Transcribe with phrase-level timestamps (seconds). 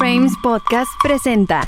[0.00, 1.62] Frames Podcast presenta.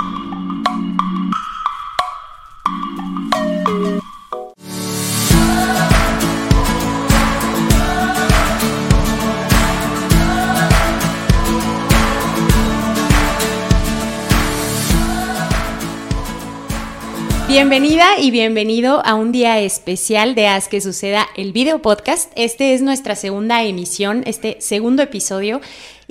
[17.52, 22.32] Bienvenida y bienvenido a un día especial de Haz que suceda el video podcast.
[22.34, 25.60] Este es nuestra segunda emisión, este segundo episodio.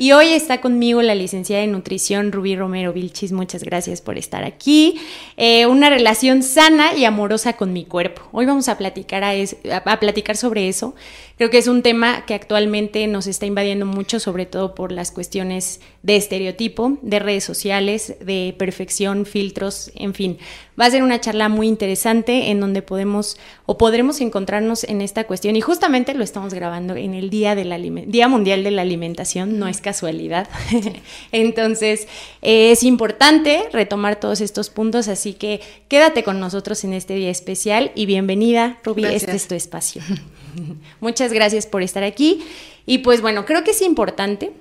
[0.02, 3.34] Y hoy está conmigo la licenciada en nutrición Rubí Romero Vilchis.
[3.34, 5.00] Muchas gracias por estar aquí.
[5.38, 8.24] Eh, una relación sana y amorosa con mi cuerpo.
[8.32, 10.96] Hoy vamos a platicar, a, a platicar sobre eso.
[11.42, 15.10] Creo que es un tema que actualmente nos está invadiendo mucho, sobre todo por las
[15.10, 20.38] cuestiones de estereotipo, de redes sociales, de perfección, filtros, en fin.
[20.80, 25.24] Va a ser una charla muy interesante en donde podemos o podremos encontrarnos en esta
[25.24, 29.58] cuestión y justamente lo estamos grabando en el Día, del Día Mundial de la Alimentación,
[29.58, 30.48] no es casualidad.
[31.32, 32.08] Entonces,
[32.44, 37.32] eh, es importante retomar todos estos puntos, así que quédate con nosotros en este día
[37.32, 40.04] especial y bienvenida, Rubí, este es tu espacio.
[41.00, 42.44] Muchas gracias por estar aquí.
[42.86, 44.52] Y pues bueno, creo que es importante,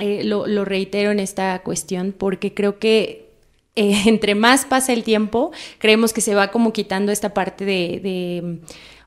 [0.00, 3.30] eh, lo, reitero en esta cuestión, porque creo que
[3.76, 8.60] eh, entre más pasa el tiempo, creemos que se va como quitando esta parte de,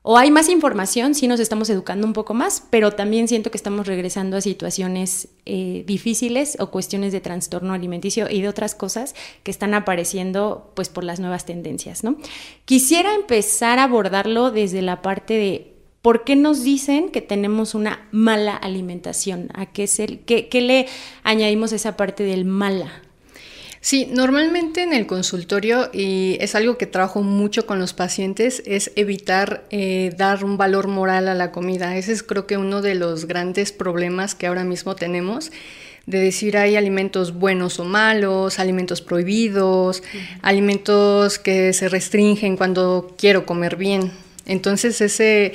[0.04, 3.56] o hay más información, sí nos estamos educando un poco más, pero también siento que
[3.56, 9.14] estamos regresando a situaciones eh, difíciles o cuestiones de trastorno alimenticio y de otras cosas
[9.44, 12.16] que están apareciendo pues por las nuevas tendencias, ¿no?
[12.64, 15.71] Quisiera empezar a abordarlo desde la parte de
[16.02, 19.50] ¿Por qué nos dicen que tenemos una mala alimentación?
[19.54, 20.88] ¿A qué, es el, qué, le
[21.22, 22.90] añadimos esa parte del mala?
[23.80, 28.90] Sí, normalmente en el consultorio, y es algo que trabajo mucho con los pacientes, es
[28.96, 31.96] evitar eh, dar un valor moral a la comida.
[31.96, 35.52] Ese es creo que uno de los grandes problemas que ahora mismo tenemos
[36.06, 40.02] de decir hay alimentos buenos o malos, alimentos prohibidos,
[40.42, 44.10] alimentos que se restringen cuando quiero comer bien.
[44.46, 45.52] Entonces ese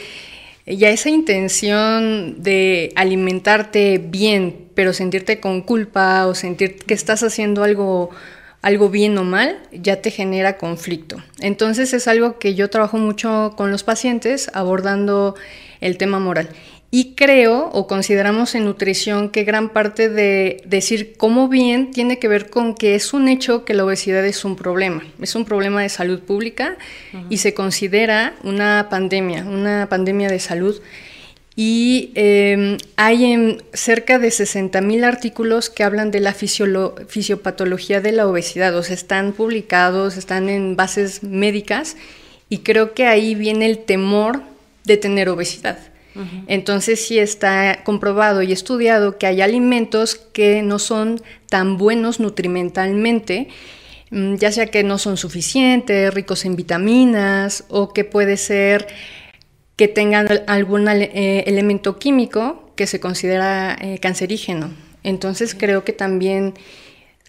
[0.67, 7.63] ya esa intención de alimentarte bien, pero sentirte con culpa o sentir que estás haciendo
[7.63, 8.09] algo
[8.61, 11.17] algo bien o mal, ya te genera conflicto.
[11.39, 15.35] Entonces es algo que yo trabajo mucho con los pacientes abordando
[15.79, 16.49] el tema moral.
[16.89, 22.29] Y creo o consideramos en nutrición que gran parte de decir cómo bien tiene que
[22.29, 25.81] ver con que es un hecho que la obesidad es un problema, es un problema
[25.81, 26.77] de salud pública
[27.29, 30.81] y se considera una pandemia, una pandemia de salud.
[31.57, 38.11] Y em, hay en cerca de 60 mil artículos que hablan de la fisiopatología de
[38.13, 41.97] la obesidad, o sea, están publicados, están en bases médicas
[42.47, 44.41] y creo que ahí viene el temor
[44.85, 45.79] de tener obesidad.
[46.47, 53.49] Entonces sí está comprobado y estudiado que hay alimentos que no son tan buenos nutrimentalmente,
[54.11, 58.87] mm, ya sea que no son suficientes, ricos en vitaminas o que puede ser
[59.75, 64.71] que tengan algún eh, elemento químico que se considera eh, cancerígeno.
[65.03, 66.53] Entonces creo que también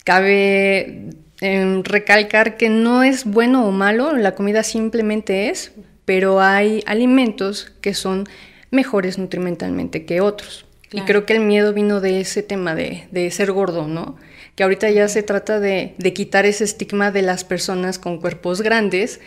[0.04, 1.10] cabe
[1.40, 5.72] em, recalcar que no es bueno o malo, la comida simplemente es,
[6.04, 8.26] pero hay alimentos que son
[8.70, 10.64] mejores nutrimentalmente que otros.
[10.90, 14.16] Y creo que el miedo vino de ese tema de, ser gordo, ¿no?
[14.54, 19.20] Que ahorita ya se trata de, quitar ese estigma de las personas con cuerpos grandes,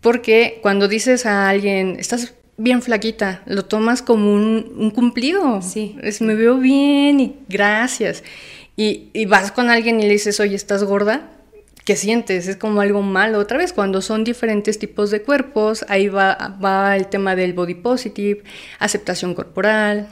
[0.00, 5.62] porque cuando dices a alguien, estás bien flaquita, lo tomas como un, cumplido.
[5.62, 5.96] Sí.
[6.02, 8.22] Es, me veo bien y gracias.
[8.76, 11.30] Y, y, vas con alguien y le dices, oye, ¿estás gorda?
[11.84, 12.48] ¿Qué sientes?
[12.48, 13.38] Es como algo malo.
[13.38, 17.74] Otra vez, cuando son diferentes tipos de cuerpos, ahí va, va el tema del body
[17.74, 18.42] positive,
[18.78, 20.08] aceptación corporal.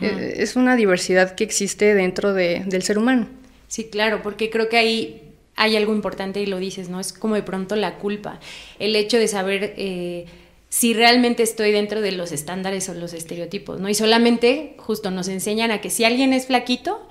[0.00, 3.28] Eh, es una diversidad que existe dentro del ser humano.
[3.68, 7.00] Sí, claro, porque creo que ahí hay algo importante y lo dices, ¿no?
[7.00, 8.40] Es como de pronto la culpa.
[8.78, 9.74] El hecho de saber...
[9.76, 10.26] Eh,
[10.74, 13.88] si realmente estoy dentro de los estándares o los estereotipos, ¿no?
[13.88, 17.06] Y solamente justo nos enseñan a que si alguien es flaquito,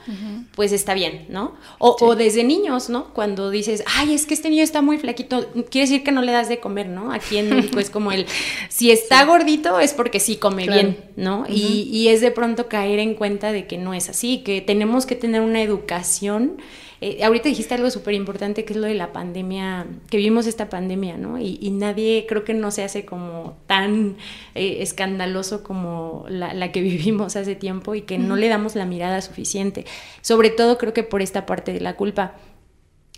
[0.53, 1.55] pues está bien, ¿no?
[1.79, 3.13] O, desde niños, ¿no?
[3.13, 6.33] Cuando dices, ay, es que este niño está muy flaquito, quiere decir que no le
[6.33, 7.13] das de comer, ¿no?
[7.13, 8.25] Aquí en México es como el,
[8.67, 11.45] si está gordito es porque sí come bien, ¿no?
[11.47, 15.05] y, y es de pronto caer en cuenta de que no es así, que tenemos
[15.05, 16.57] que tener una educación
[17.05, 20.69] eh, ahorita dijiste algo súper importante que es lo de la pandemia, que vivimos esta
[20.69, 21.37] pandemia, ¿no?
[21.37, 24.15] Y, nadie creo que no se hace como tan
[24.55, 29.21] eh, escandaloso como la, que vivimos hace tiempo y que no le damos la mirada
[29.21, 29.85] suficiente.
[30.21, 32.35] Sobre todo creo que por esta parte de la culpa.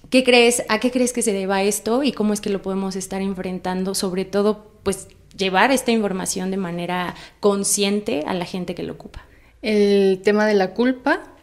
[0.10, 0.64] ¿Qué crees?
[0.68, 3.94] ¿A qué crees que se deba esto y cómo es que lo podemos estar enfrentando?
[3.94, 9.28] Sobre todo, pues llevar esta información de manera consciente a la gente que lo ocupa.
[9.62, 11.35] El tema de la culpa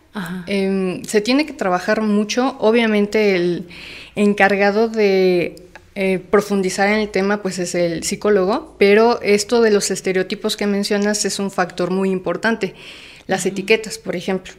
[0.47, 2.57] Em, se tiene que trabajar mucho.
[2.59, 3.69] Obviamente el
[4.15, 5.63] encargado de
[5.95, 10.67] eh, profundizar en el tema pues es el psicólogo, pero esto de los estereotipos que
[10.67, 12.75] mencionas es un factor muy importante.
[13.27, 14.53] Las etiquetas, por ejemplo.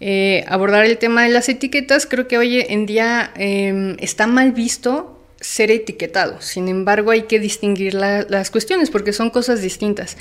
[0.00, 4.52] Eh, abordar el tema de las etiquetas creo que hoy en día em, está mal
[4.52, 6.40] visto ser etiquetado.
[6.40, 10.16] Sin embargo, hay que distinguir las cuestiones porque son cosas distintas.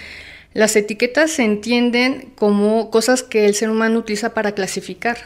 [0.57, 5.19] Las etiquetas se entienden como cosas que el ser humano utiliza para clasificar.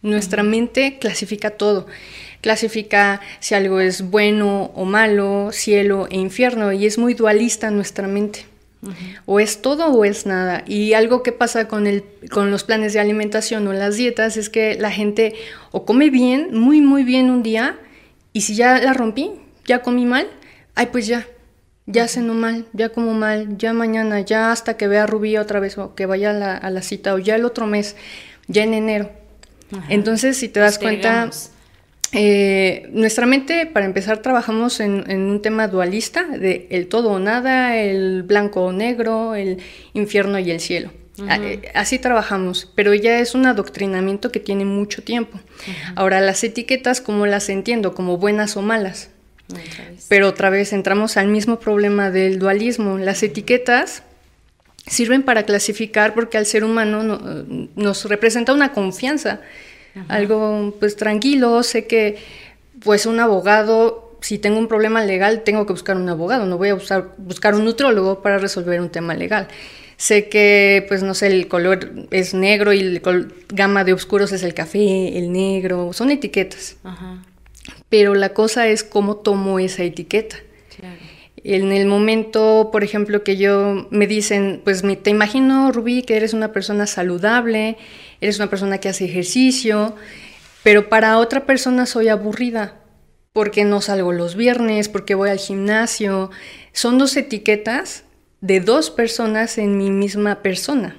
[0.00, 1.88] Nuestra mente clasifica todo.
[2.40, 8.06] Clasifica si algo es bueno o malo, cielo e infierno, y es muy dualista nuestra
[8.06, 8.46] mente.
[9.24, 10.62] O es todo o es nada.
[10.68, 14.48] Y algo que pasa con, el, con los planes de alimentación o las dietas es
[14.48, 15.34] que la gente
[15.72, 17.76] o come bien, muy, muy bien un día,
[18.32, 19.32] y si ya la rompí,
[19.64, 20.28] ya comí mal,
[20.76, 21.26] ay, pues ya,
[21.86, 25.60] ya cenó mal, ya como mal, ya mañana, ya hasta que vea a Rubí otra
[25.60, 27.96] vez o que vaya a la, cita o ya el otro mes,
[28.48, 29.10] ya en enero.
[29.88, 31.30] Entonces, si te das cuenta,
[32.12, 37.76] eh, nuestra mente, para empezar, trabajamos en, un tema dualista de el todo o nada,
[37.76, 39.58] el blanco o negro, el
[39.92, 40.90] infierno y el cielo.
[41.28, 45.40] Eh, así trabajamos, pero ya es un adoctrinamiento que tiene mucho tiempo.
[45.94, 47.94] Ahora, las etiquetas, como las entiendo?
[47.94, 49.10] Como buenas o malas.
[50.08, 52.98] Pero otra vez entramos al mismo problema del dualismo.
[52.98, 54.02] Las etiquetas
[54.86, 57.18] sirven para clasificar porque al ser humano
[57.74, 59.40] nos representa una confianza,
[60.08, 62.18] algo pues tranquilo, sé que
[62.84, 66.68] pues un abogado, si tengo un problema legal, tengo que buscar un abogado, no voy
[66.68, 69.48] a buscar, buscar un nutrólogo para resolver un tema legal.
[69.96, 73.00] Sé que, pues no sé, el color es negro y la
[73.48, 76.76] gama de oscuros es el café, el negro, son etiquetas.
[77.88, 80.36] Pero la cosa es cómo tomo esa etiqueta.
[81.44, 86.32] En el momento, por ejemplo, que yo me dicen, pues te imagino, Rubí, que eres
[86.34, 87.76] una persona saludable,
[88.20, 89.94] eres una persona que hace ejercicio,
[90.64, 92.80] pero para otra persona soy aburrida,
[93.32, 96.30] porque no salgo los viernes, porque voy al gimnasio.
[96.72, 98.02] Son dos etiquetas
[98.40, 100.96] de dos personas en mi misma persona.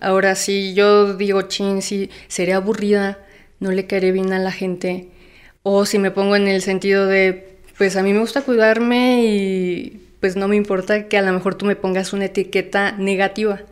[0.00, 3.18] Ahora, si yo digo, chin, si seré aburrida,
[3.60, 5.08] no le caeré bien a la gente,
[5.68, 10.00] o si me pongo en el sentido de, pues a mí me gusta cuidarme y
[10.20, 13.62] pues no me importa que a lo mejor tú me pongas una etiqueta negativa.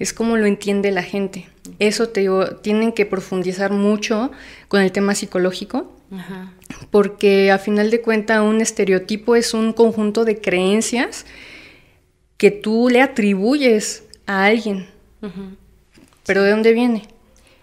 [0.00, 1.46] Es como lo entiende la gente.
[1.78, 4.32] Eso te digo, tienen que profundizar mucho
[4.66, 5.92] con el tema psicológico,
[6.90, 11.24] porque a final de cuentas un estereotipo es un conjunto de creencias
[12.36, 14.88] que tú le atribuyes a alguien.
[16.26, 17.04] Pero ¿de dónde viene?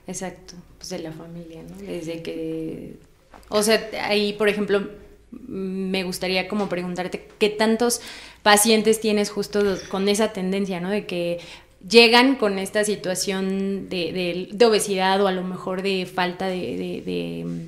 [0.08, 1.76] Exacto, pues de la familia, ¿no?
[1.86, 3.04] Desde que...
[3.50, 4.90] O sea, ahí, por ejemplo,
[5.32, 8.02] me gustaría como preguntarte qué tantos
[8.44, 10.90] pacientes tienes justo con esa tendencia, ¿no?
[10.90, 11.40] De que
[11.88, 17.68] llegan con esta situación de, obesidad o a lo mejor de falta de,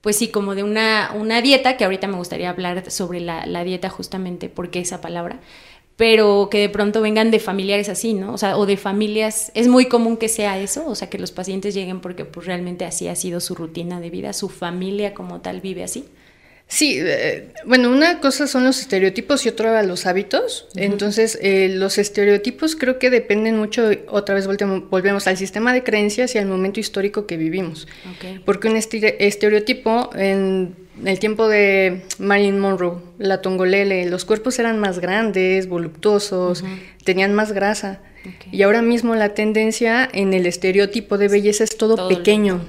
[0.00, 3.64] pues sí, como de una, una, dieta, que ahorita me gustaría hablar sobre la, la
[3.64, 5.40] dieta justamente porque esa palabra,
[5.96, 8.32] pero que de pronto vengan de familiares así, ¿no?
[8.32, 11.30] O sea, o de familias, es muy común que sea eso, o sea, que los
[11.30, 15.40] pacientes lleguen porque pues realmente así ha sido su rutina de vida, su familia como
[15.40, 16.06] tal vive así.
[16.66, 20.66] Sí, eh, bueno, una cosa son los estereotipos y otra los hábitos.
[20.74, 26.34] Entonces, eh, los estereotipos creo que dependen mucho, otra vez volvemos, al sistema de creencias
[26.34, 27.86] y al momento histórico que vivimos.
[28.44, 30.74] Porque un estereotipo en
[31.04, 36.64] el tiempo de Marilyn Monroe, la tongolele, los cuerpos eran más grandes, voluptuosos,
[37.04, 38.00] tenían más grasa.
[38.50, 42.62] Y ahora mismo la tendencia en el estereotipo de belleza es todo, pequeño.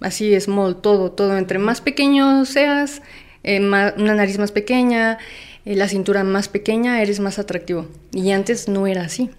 [0.00, 1.38] Así es, small, todo, todo.
[1.38, 3.02] Entre más pequeño seas,
[3.42, 5.18] eh, una nariz más pequeña,
[5.64, 7.86] eh, la cintura más pequeña, eres más atractivo.
[8.12, 9.30] Y antes no era así.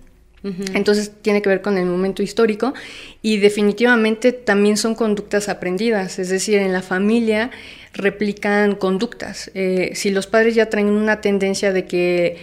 [0.44, 2.74] Entonces tiene que ver con el momento histórico
[3.22, 7.52] y definitivamente también son conductas aprendidas, es decir, en la familia
[7.94, 9.52] replican conductas.
[9.54, 12.38] Eh, si los padres ya traen una tendencia de que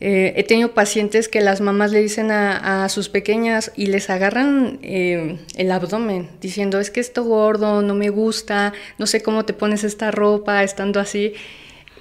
[0.00, 4.78] eh, he tenido pacientes que las mamás le dicen a, sus pequeñas y les agarran
[4.82, 9.52] eh, el abdomen diciendo es que esto gordo, no me gusta, no sé cómo te
[9.52, 11.34] pones esta ropa estando así.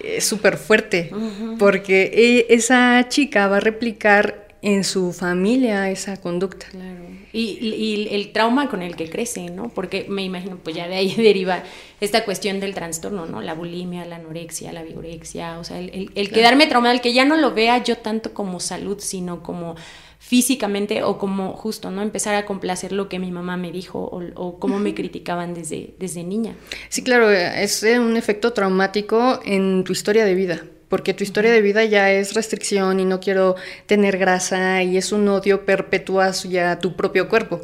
[0.03, 1.11] Es súper fuerte
[1.59, 6.67] porque esa chica va a replicar en su familia esa conducta.
[6.69, 7.01] Claro.
[7.33, 9.69] Y, el trauma con el que crece, ¿no?
[9.69, 11.63] Porque me imagino, pues ya de ahí deriva
[11.99, 13.41] esta cuestión del trastorno, ¿no?
[13.41, 17.37] La bulimia, la anorexia, la vigorexia, o sea, el, quedarme traumada, el que ya no
[17.37, 19.75] lo vea yo tanto como salud, sino como
[20.19, 22.03] físicamente o como justo, ¿no?
[22.03, 25.95] Empezar a complacer lo que mi mamá me dijo o, o cómo me criticaban desde,
[25.97, 26.55] desde niña.
[26.89, 31.61] Sí, claro, es un efecto traumático en tu historia de vida porque tu historia de
[31.61, 33.55] vida ya es restricción y no quiero
[33.85, 37.61] tener grasa y es un odio perpetuo hacia tu propio cuerpo.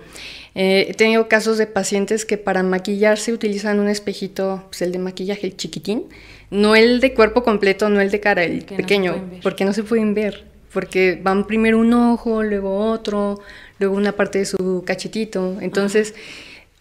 [0.55, 4.99] Eh, he tenido casos de pacientes que para maquillarse utilizan un espejito, pues el de
[4.99, 6.05] maquillaje, el chiquitín,
[6.51, 10.13] no el de cuerpo completo, no el de cara, el pequeño, porque no se pueden
[10.13, 13.41] ver, porque van primero un ojo, luego otro,
[13.77, 15.57] luego una parte de su cachetito.
[15.59, 16.15] Entonces,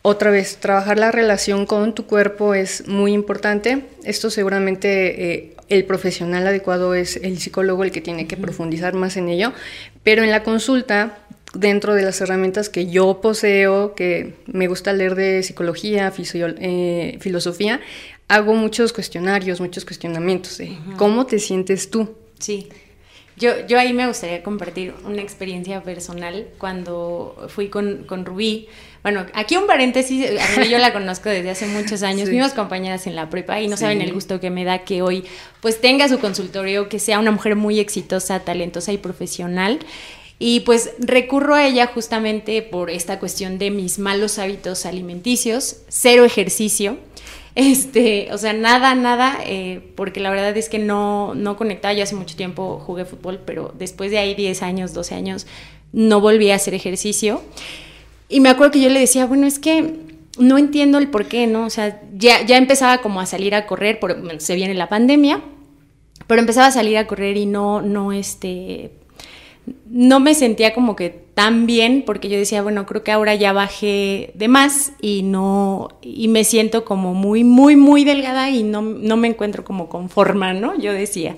[0.03, 3.83] otra vez, trabajar la relación con tu cuerpo es muy importante.
[4.05, 9.17] Esto seguramente eh, el profesional adecuado es el psicólogo el que tiene que profundizar más
[9.17, 9.53] en ello,
[10.03, 11.19] pero en la consulta
[11.55, 17.81] dentro de las herramientas que yo poseo, que me gusta leer de psicología, eh, filosofía,
[18.29, 22.15] hago muchos cuestionarios, muchos cuestionamientos de cómo te sientes tú.
[22.39, 22.69] Sí.
[23.37, 28.69] Yo, yo ahí me gustaría compartir una experiencia personal cuando fui con, con Rubí.
[29.03, 33.07] Bueno, aquí un paréntesis, a Rubí yo la conozco desde hace muchos años, fuimos compañeras
[33.07, 35.25] en la prepa y no saben el gusto que me da que hoy
[35.61, 39.81] pues tenga su consultorio, que sea una mujer muy exitosa, talentosa y profesional.
[40.39, 46.25] Y pues recurro a ella justamente por esta cuestión de mis malos hábitos alimenticios, cero
[46.25, 46.99] ejercicio.
[47.57, 51.95] Este, o sea, nada, nada, eh, porque la verdad es que no, no conectaba.
[51.95, 55.47] Yo hace mucho tiempo jugué fútbol, pero después de ahí 10 años, 12 años,
[55.91, 57.41] no volví a hacer ejercicio.
[58.29, 59.95] Y me acuerdo que yo le decía, bueno, es que
[60.39, 61.65] no entiendo el por qué, ¿no?
[61.65, 65.41] O sea, ya, ya empezaba como a salir a correr, por, se viene la pandemia,
[66.27, 68.91] pero empezaba a salir a correr y no, no, este,
[69.91, 73.53] no me sentía como que tan bien porque yo decía, bueno, creo que ahora ya
[73.53, 78.83] bajé de más y no, y me siento como muy, muy, muy delgada y no,
[78.83, 80.79] no me encuentro como con forma, ¿no?
[80.79, 81.37] Yo decía.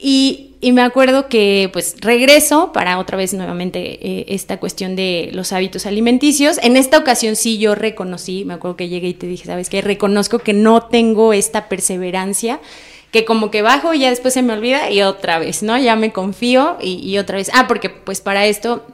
[0.00, 5.30] Y, y, me acuerdo que pues regreso para otra vez nuevamente eh, esta cuestión de
[5.32, 6.58] los hábitos alimenticios.
[6.62, 9.82] En esta ocasión sí yo reconocí, me acuerdo que llegué y te dije, ¿sabes qué?
[9.82, 12.60] Reconozco que no tengo esta perseverancia
[13.10, 15.78] que como que bajo y ya después se me olvida y otra vez, ¿no?
[15.78, 17.50] Ya me confío y, otra vez.
[17.54, 18.86] Ah, porque pues para esto,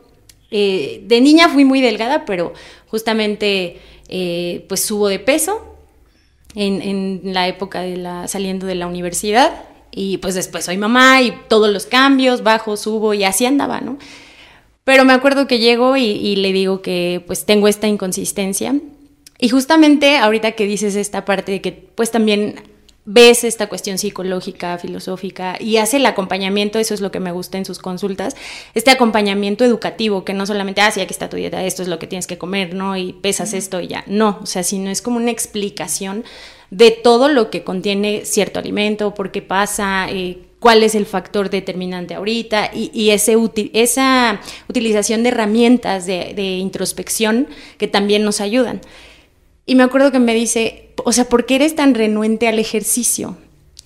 [0.50, 2.52] eh, de niña fui muy delgada, pero
[2.86, 5.76] justamente eh, pues subo de peso
[6.54, 11.34] en, la época de la saliendo de la universidad y pues después soy mamá y
[11.48, 13.98] todos los cambios, bajo, subo y así andaba, ¿no?
[14.84, 18.76] Pero me acuerdo que llego y, y le digo que pues tengo esta inconsistencia
[19.38, 22.73] y justamente ahorita que dices esta parte de que pues también
[23.06, 27.58] ves esta cuestión psicológica, filosófica y hace el acompañamiento, eso es lo que me gusta
[27.58, 28.34] en sus consultas,
[28.74, 31.98] este acompañamiento educativo, que no solamente, ah, sí, aquí está tu dieta, esto es lo
[31.98, 32.96] que tienes que comer, ¿no?
[32.96, 36.24] Y pesas esto y ya, no, o sea, sino es como una explicación
[36.70, 41.50] de todo lo que contiene cierto alimento, por qué pasa, eh, cuál es el factor
[41.50, 43.36] determinante ahorita y, ese
[43.74, 48.80] esa utilización de herramientas de, de introspección que también nos ayudan.
[49.66, 53.36] Y me acuerdo que me dice, o sea, ¿por qué eres tan renuente al ejercicio?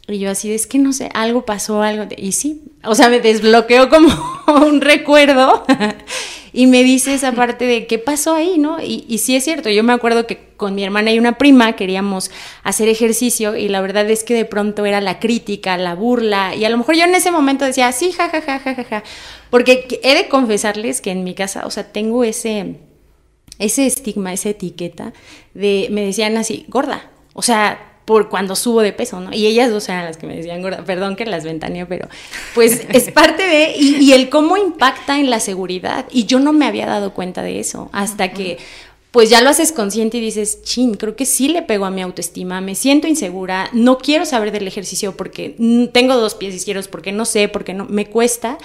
[0.09, 2.07] Y yo así, es que no sé, algo pasó, algo.
[2.17, 4.09] Y sí, o sea, me desbloqueó como
[4.67, 5.65] un recuerdo
[6.53, 8.83] y me dice esa parte de qué pasó ahí, ¿no?
[8.83, 12.31] Y, sí es cierto, yo me acuerdo que con mi hermana y una prima queríamos
[12.65, 16.65] hacer ejercicio y la verdad es que de pronto era la crítica, la burla y
[16.65, 19.05] a lo mejor yo en ese momento decía, sí, ja, ja, ja, ja, ja, ja.
[19.51, 22.77] Porque he de confesarles que en mi casa, o sea, tengo ese
[23.59, 25.13] ese estigma, esa etiqueta
[25.55, 29.35] de, me decían así, gorda, o sea, por cuando subo de peso, ¿no?
[29.35, 32.09] Y ellas dos eran las que me decían gorda, perdón que las ventaneo, pero
[32.55, 36.67] pues es parte de, y, el cómo impacta en la seguridad, y yo no me
[36.67, 38.57] había dado cuenta de eso, hasta que
[39.11, 42.01] pues ya lo haces consciente y dices, chin, creo que sí le pego a mi
[42.01, 45.57] autoestima, me siento insegura, no quiero saber del ejercicio porque
[45.93, 48.59] tengo dos pies izquierdos, porque no sé, porque no, me cuesta.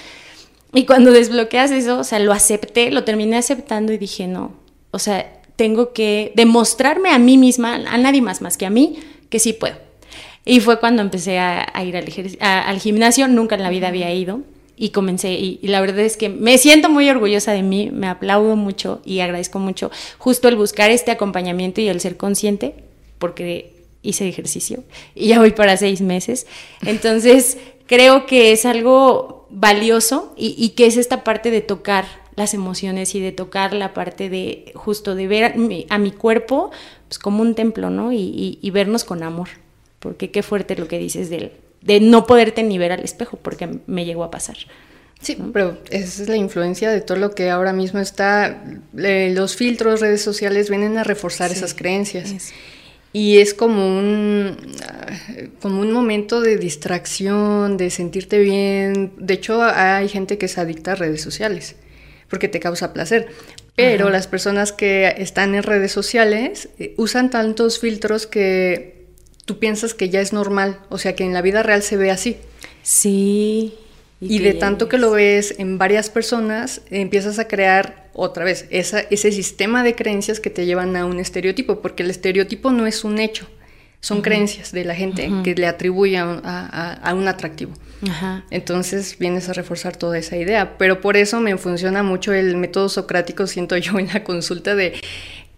[0.72, 4.52] Y cuando desbloqueas eso, o sea, lo acepté, lo terminé aceptando y dije, no,
[4.94, 8.98] o sea, tengo que demostrarme a mí misma, a nadie más más que a mí,
[9.28, 9.76] que sí puedo.
[10.44, 14.42] Y fue cuando empecé a, ir al, gimnasio, nunca en la vida había ido
[14.76, 18.56] y comencé y, la verdad es que me siento muy orgullosa de mí, me aplaudo
[18.56, 22.74] mucho y agradezco mucho justo el buscar este acompañamiento y el ser consciente
[23.18, 23.72] porque
[24.02, 24.82] hice ejercicio
[25.14, 26.46] y ya voy para seis meses.
[26.84, 32.04] Entonces creo que es algo valioso y, y que es esta parte de tocar
[32.36, 35.54] las emociones y de tocar la parte de justo de ver
[35.88, 36.70] a mi, cuerpo
[37.08, 38.12] pues, como un templo, ¿no?
[38.12, 39.48] Y, vernos con amor,
[40.00, 43.68] porque qué fuerte lo que dices de, de no poderte ni ver al espejo, porque
[43.86, 44.56] me llegó a pasar.
[45.20, 48.62] Sí, pero esa es la influencia de todo lo que ahora mismo está,
[48.92, 52.52] los filtros, redes sociales vienen a reforzar esas creencias.
[53.12, 54.56] Y es como un,
[55.62, 59.12] como un momento de distracción, de sentirte bien.
[59.16, 61.76] De hecho, hay gente que es adicta a redes sociales
[62.34, 63.28] porque te causa placer.
[63.76, 69.06] Pero las personas que están en redes sociales eh, usan tantos filtros que
[69.44, 72.10] tú piensas que ya es normal, o sea que en la vida real se ve
[72.10, 72.38] así.
[72.82, 73.74] Sí.
[74.20, 78.98] Y, de tanto que lo ves en varias personas, empiezas a crear otra vez esa,
[78.98, 83.04] ese sistema de creencias que te llevan a un estereotipo, porque el estereotipo no es
[83.04, 83.46] un hecho,
[84.00, 87.74] son creencias de la gente que le atribuye a, un atractivo.
[88.50, 92.88] Entonces vienes a reforzar toda esa idea, pero por eso me funciona mucho el método
[92.88, 94.94] socrático, siento yo en la consulta de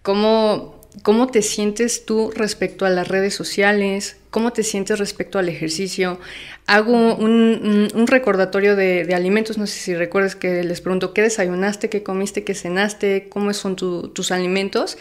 [0.03, 5.49] cómo, cómo te sientes tú respecto a las redes sociales, cómo te sientes respecto al
[5.49, 6.21] ejercicio.
[6.67, 12.03] Hago un, recordatorio de, alimentos, no sé si recuerdas que les pregunto qué desayunaste, qué
[12.03, 14.99] comiste, qué cenaste, cómo son tus alimentos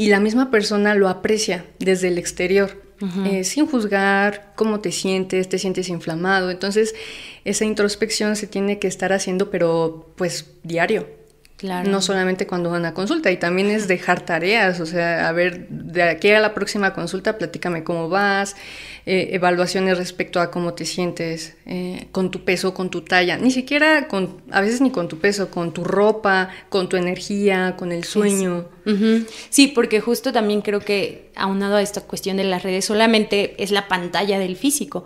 [0.00, 2.82] y la misma persona lo aprecia desde el exterior,
[3.24, 6.50] eh, sin juzgar cómo te sientes, te sientes inflamado.
[6.50, 6.94] Entonces,
[7.44, 11.19] esa introspección se tiene que estar haciendo, pero pues diario.
[11.60, 11.90] Claro.
[11.90, 15.68] No solamente cuando van a consulta, y también es dejar tareas, o sea, a ver,
[15.68, 18.56] de aquí a la próxima consulta, platícame cómo vas,
[19.04, 23.50] eh, evaluaciones respecto a cómo te sientes eh, con tu peso, con tu talla, ni
[23.50, 27.92] siquiera con, a veces ni con tu peso, con tu ropa, con tu energía, con
[27.92, 28.64] el sueño.
[29.50, 33.70] Sí, porque justo también creo que aunado a esta cuestión de las redes, solamente es
[33.70, 35.04] la pantalla del físico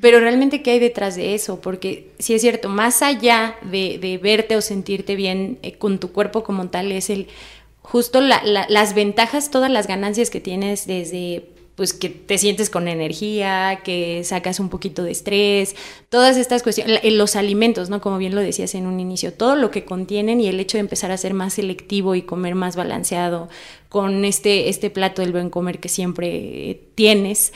[0.00, 1.60] pero realmente, ¿qué hay detrás de eso?
[1.60, 6.42] Porque si es cierto, más allá de, verte o sentirte bien eh, con tu cuerpo
[6.42, 7.28] como tal, es el
[7.82, 13.80] justo las ventajas, todas las ganancias que tienes desde pues que te sientes con energía,
[13.84, 15.74] que sacas un poquito de estrés,
[16.08, 18.00] todas estas cuestiones, los alimentos, ¿no?
[18.00, 20.82] Como bien lo decías en un inicio, todo lo que contienen y el hecho de
[20.82, 23.48] empezar a ser más selectivo y comer más balanceado
[23.88, 27.52] con este, este plato del buen comer que siempre tienes,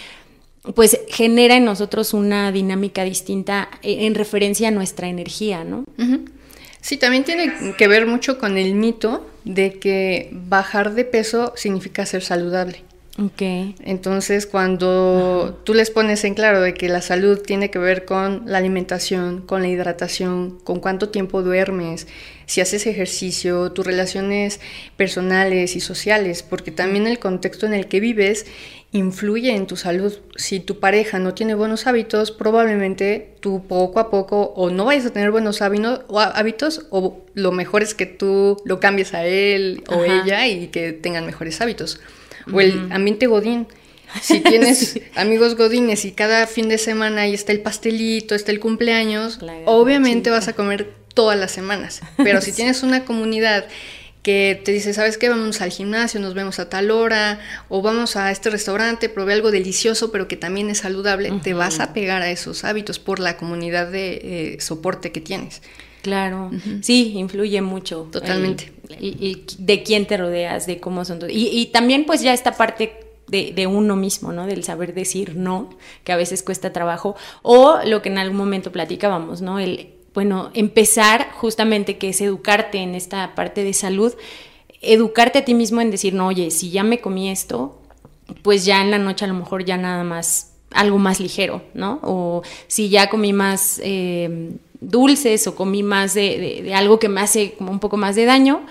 [0.75, 5.85] pues genera en nosotros una dinámica distinta en referencia a nuestra energía, ¿no?
[6.81, 12.07] Sí, también tiene que ver mucho con el mito de que bajar de peso significa
[12.07, 12.83] ser saludable.
[13.21, 13.75] Okay.
[13.81, 18.45] Entonces, cuando tú les pones en claro de que la salud tiene que ver con
[18.47, 22.07] la alimentación, con la hidratación, con cuánto tiempo duermes,
[22.49, 24.59] si haces ejercicio, tus relaciones
[24.97, 28.47] personales y sociales, porque también el contexto en el que vives
[28.90, 30.19] influye en tu salud.
[30.37, 35.04] Si tu pareja no tiene buenos hábitos, probablemente tú poco a poco o no vayas
[35.04, 40.02] a tener buenos hábitos o lo mejor es que tú lo cambies a él o
[40.04, 42.00] ella y que tengan mejores hábitos.
[42.50, 43.67] O el ambiente godín.
[44.23, 48.58] Si tienes amigos godines y cada fin de semana ahí está el pastelito, está el
[48.58, 52.00] cumpleaños, obviamente vas a comer todas las semanas.
[52.17, 53.67] Pero si tienes una comunidad
[54.23, 55.28] que te dice, ¿sabes qué?
[55.28, 59.50] Vamos al gimnasio, nos vemos a tal hora, o vamos a este restaurante, probé algo
[59.50, 63.37] delicioso, pero que también es saludable, te vas a pegar a esos hábitos por la
[63.37, 64.21] comunidad de
[64.54, 65.61] eh, soporte que tienes.
[66.02, 66.52] Claro,
[66.83, 68.09] sí, influye mucho.
[68.13, 68.73] Totalmente.
[69.00, 71.19] y de quién te rodeas, de cómo son.
[71.28, 72.93] Y, y también pues ya esta parte
[73.26, 74.47] de, de, uno mismo, ¿no?
[74.47, 75.71] Del saber decir no,
[76.04, 79.59] que a veces cuesta trabajo, o lo que en algún momento platicábamos, ¿no?
[79.59, 84.13] El bueno, empezar justamente que es educarte en esta parte de salud,
[84.81, 87.81] educarte a ti mismo en decir, no, oye, si ya me comí esto,
[88.43, 92.00] pues ya en la noche a lo mejor ya nada más, algo más ligero, ¿no?
[92.02, 97.52] O si ya comí más eh, dulces o comí más de, algo que me hace
[97.52, 98.67] como un poco más de daño,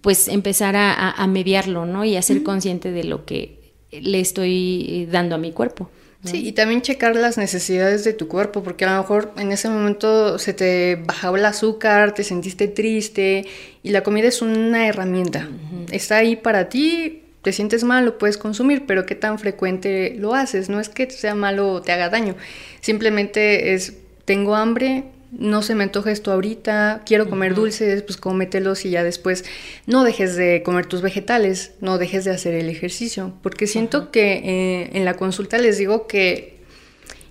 [0.00, 2.04] pues empezar a, mediarlo, ¿no?
[2.04, 5.88] Y a ser consciente de lo que le estoy dando a mi cuerpo.
[6.24, 9.68] Sí, y también checar las necesidades de tu cuerpo, porque a lo mejor en ese
[9.68, 13.46] momento se te bajaba el azúcar, te sentiste triste,
[13.84, 15.48] y la comida es una herramienta.
[15.92, 20.34] Está ahí para ti, te sientes mal, lo puedes consumir, pero qué tan frecuente lo
[20.34, 20.68] haces.
[20.68, 22.34] No es que sea malo o te haga daño,
[22.80, 28.84] simplemente es, tengo hambre, no se me antoja esto ahorita, quiero comer dulces, pues cómetelos
[28.84, 29.44] y ya después
[29.86, 34.32] no dejes de comer tus vegetales, no dejes de hacer el ejercicio, porque siento que
[34.32, 36.58] eh, en la consulta les digo que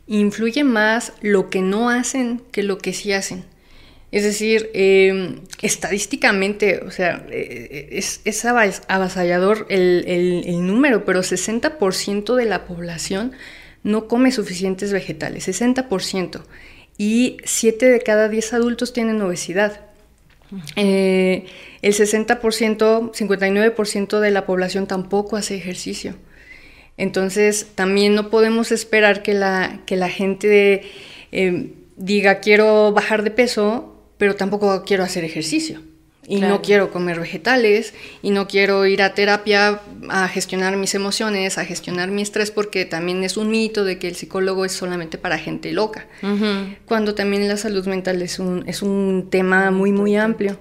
[0.05, 3.45] influye más lo que no hacen que lo que sí hacen.
[4.11, 12.35] Es decir, em, estadísticamente, o sea, eh, es, es avasallador el, el número, pero 60%
[12.35, 13.33] de la población
[13.83, 16.41] no come suficientes vegetales, 60%
[16.97, 19.81] y 7 de cada 10 adultos tienen obesidad.
[20.75, 21.45] Eh,
[21.81, 26.15] el 60%, 59% de la población tampoco hace ejercicio.
[26.95, 30.83] Entonces, también no podemos esperar que la, que la gente
[31.31, 35.81] eh, diga quiero bajar de peso, pero tampoco quiero hacer ejercicio
[36.27, 41.57] y no quiero comer vegetales y no quiero ir a terapia a gestionar mis emociones,
[41.57, 45.17] a gestionar mi estrés, porque también es un mito de que el psicólogo es solamente
[45.17, 46.05] para gente loca,
[46.85, 50.59] cuando también la salud mental es un, es un tema muy, muy amplio.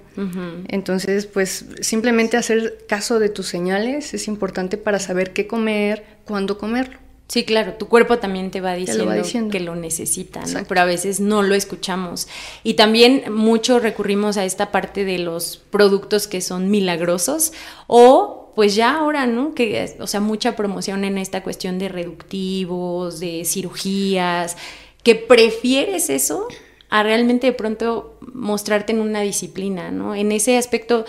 [0.67, 6.57] Entonces, pues simplemente hacer caso de tus señales es importante para saber qué comer, cuándo
[6.57, 7.06] comerlo.
[7.27, 10.63] Sí, claro, tu cuerpo también te va diciendo, que lo necesita, ¿no?
[10.65, 12.29] pero a veces no lo escuchamos.
[12.63, 17.51] Y también mucho recurrimos a esta parte de los productos que son milagrosos
[17.87, 19.53] o pues ya ahora, ¿no?
[19.53, 24.57] Que, o sea, mucha promoción en esta cuestión de reductivos, de cirugías,
[25.03, 26.47] que prefieres eso
[26.89, 30.15] a realmente de pronto mostrarte en una disciplina, ¿no?
[30.15, 31.05] En ese aspecto,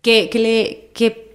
[0.00, 1.31] que, que le, que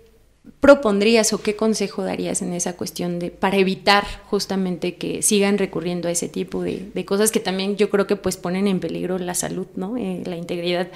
[0.59, 6.07] propondrías o qué consejo darías en esa cuestión de para evitar justamente que sigan recurriendo
[6.07, 9.35] a ese tipo de, cosas que también yo creo que pues ponen en peligro la
[9.35, 9.97] salud, ¿no?
[9.97, 10.87] Eh, la integridad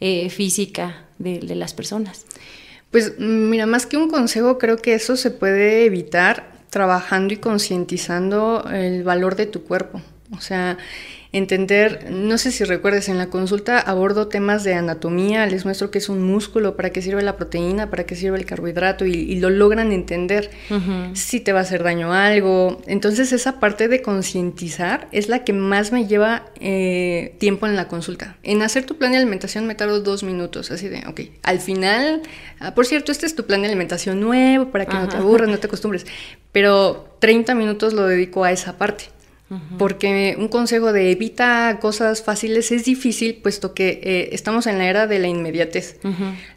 [0.00, 2.26] eh, física de, de las personas.
[2.90, 8.68] Pues mira, más que un consejo, creo que eso se puede evitar trabajando y concientizando
[8.72, 10.00] el valor de tu cuerpo.
[10.36, 10.78] O sea,
[11.36, 15.98] entender, no sé si recuerdes, en la consulta abordo temas de anatomía, les muestro qué
[15.98, 19.50] es un músculo, para qué sirve la proteína, para qué sirve el carbohidrato y, lo
[19.50, 20.50] logran entender
[21.12, 22.80] si te va a hacer daño algo.
[22.86, 27.86] Entonces esa parte de concientizar es la que más me lleva eh, tiempo en la
[27.86, 28.36] consulta.
[28.42, 32.22] En hacer tu plan de alimentación me tardo dos minutos, así de, ok, al final,
[32.60, 35.50] ah, por cierto, este es tu plan de alimentación nuevo para que no te aburras,
[35.50, 36.06] no te acostumbres,
[36.50, 39.15] pero 30 minutos lo dedico a esa parte.
[39.78, 44.88] Porque un consejo de evita cosas fáciles es difícil, puesto que eh, estamos en la
[44.88, 45.98] era de la inmediatez.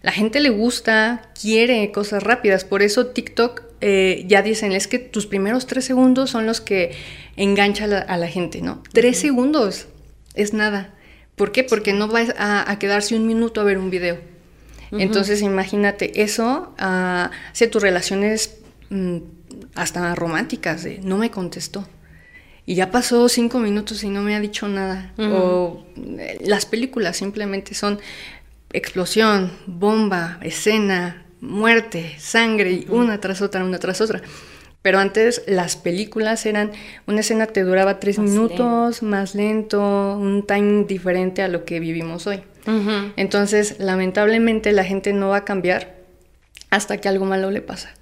[0.02, 4.97] La gente le gusta, quiere cosas rápidas, por eso TikTok eh, ya dicen, es que
[4.97, 6.95] tus primeros tres segundos son los que
[7.38, 8.82] enganchan a la, gente, ¿no?
[8.91, 9.88] Tres segundos
[10.34, 10.95] es nada.
[11.36, 11.63] ¿Por qué?
[11.63, 14.17] Porque no vas a, quedarse un minuto a ver un video.
[14.91, 18.58] Entonces imagínate, eso uh, hace tus relaciones
[18.89, 19.17] mm,
[19.75, 21.86] hasta románticas, no me contestó
[22.70, 25.12] y ya pasó cinco minutos y no me ha dicho nada.
[25.18, 28.00] O eh, las películas simplemente son
[28.72, 34.22] explosión, bomba, escena, muerte, sangre, una tras otra, una tras otra.
[34.84, 36.72] Pero antes las películas eran,
[37.08, 42.28] una escena te duraba tres minutos, más lento, un time diferente a lo que vivimos
[42.28, 42.44] hoy.
[43.16, 45.96] Entonces, lamentablemente la gente no va a cambiar
[46.70, 47.96] hasta que algo malo le pasa.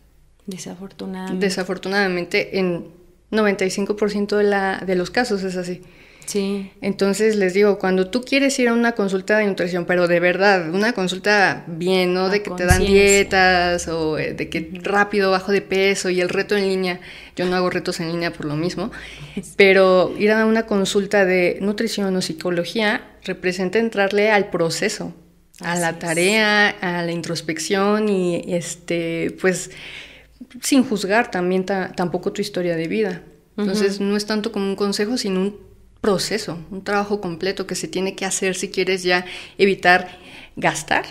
[0.46, 1.46] Desafortunadamente.
[1.46, 2.98] Desafortunadamente, en
[3.32, 5.82] 95% de, la, de los casos es así.
[6.28, 6.72] Sí.
[6.82, 10.70] Entonces les digo, cuando tú quieres ir a una consulta de nutrición, pero de verdad,
[10.74, 15.54] una consulta bien, no de que te dan dietas o eh, de que rápido bajo
[15.54, 17.00] de peso y el reto en línea,
[17.38, 18.92] yo no hago retos en línea por lo mismo,
[19.56, 25.14] pero ir a una consulta de nutrición o psicología representa entrarle al proceso,
[25.62, 29.72] a la tarea, a la introspección y este, pues
[30.62, 33.22] sin juzgar también tampoco tu historia de vida.
[33.58, 35.58] Entonces no es tanto como un consejo, sino un
[36.02, 39.26] proceso, un trabajo completo que se tiene que hacer si quieres ya
[39.58, 40.20] evitar
[40.56, 41.06] gastar,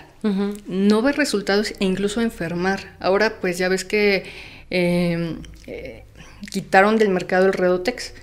[0.66, 2.96] no ver resultados e incluso enfermar.
[3.00, 4.24] Ahora pues ya ves que
[4.70, 6.04] em, eh,
[6.50, 8.14] quitaron del mercado el Redotex,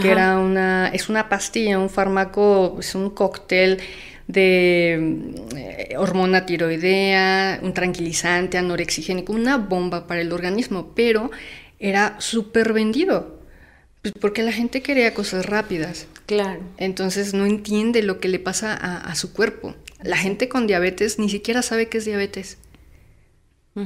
[0.00, 3.78] que era una, es una pastilla, un fármaco, es un cóctel
[4.32, 11.30] de eh, hormona tiroidea, un tranquilizante, anorexigénico, una bomba para el organismo, pero
[11.78, 13.40] era súper vendido.
[14.02, 16.06] Pues porque la gente quería cosas rápidas.
[16.26, 16.60] Claro.
[16.78, 19.74] Entonces no entiende lo que le pasa a, su cuerpo.
[20.02, 22.58] La gente con diabetes ni siquiera sabe qué es diabetes.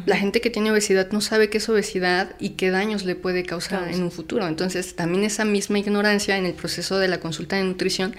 [0.06, 3.44] La gente que tiene obesidad no sabe qué es obesidad y qué daños le puede
[3.44, 4.48] causar en un futuro.
[4.48, 8.16] Entonces, también esa misma ignorancia en el proceso de la consulta de nutrición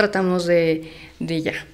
[0.00, 1.66] tratamos de, de ya.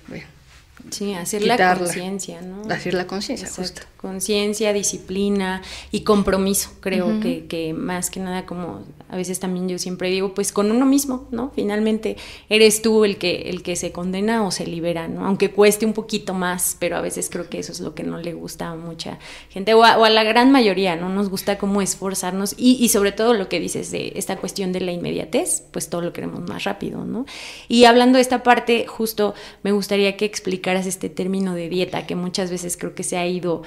[0.90, 2.62] Sí, hacer la conciencia, ¿no?
[2.72, 3.82] Hacer la conciencia, justo.
[3.96, 9.78] Conciencia, disciplina y compromiso, creo que, que, más que nada como a veces también yo
[9.78, 11.52] siempre digo, pues con uno mismo, ¿no?
[11.54, 12.16] Finalmente
[12.48, 15.24] eres tú el que, el que se condena o se libera, ¿no?
[15.26, 18.18] Aunque cueste un poquito más, pero a veces creo que eso es lo que no
[18.18, 19.18] le gusta a mucha
[19.48, 21.08] gente o a, la gran mayoría, ¿no?
[21.08, 24.80] Nos gusta como esforzarnos y, y sobre todo lo que dices de esta cuestión de
[24.80, 27.26] la inmediatez, pues todo lo queremos más rápido, ¿no?
[27.68, 32.14] Y hablando de esta parte, justo me gustaría que explicaras este término de dieta, que
[32.16, 33.62] muchas veces creo que se ha ido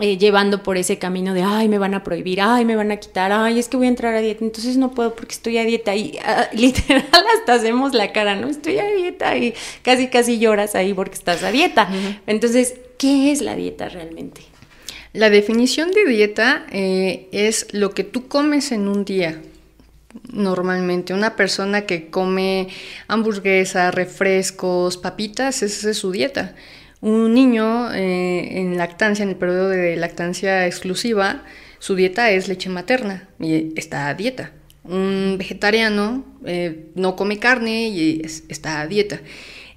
[0.00, 2.96] eh, llevando por ese camino de, ay, me van a prohibir, ay, me van a
[2.96, 5.64] quitar, ay, es que voy a entrar a dieta, entonces no puedo porque estoy a
[5.64, 5.94] dieta.
[5.94, 7.04] Y ah, literal
[7.38, 8.48] hasta hacemos la cara, ¿no?
[8.48, 11.88] Estoy a dieta y casi, casi lloras ahí porque estás a dieta.
[12.26, 14.42] Entonces, ¿qué es la dieta realmente?
[15.12, 19.42] La definición de dieta eh, es lo que tú comes en un día
[20.32, 21.14] normalmente.
[21.14, 22.68] Una persona que come
[23.08, 26.54] hamburguesa, refrescos, papitas, esa es su dieta.
[27.00, 31.44] Un niño eh, en lactancia, en el periodo de lactancia exclusiva,
[31.78, 34.52] su dieta es leche materna y está a dieta.
[34.84, 39.20] Un vegetariano eh, no come carne y está a dieta.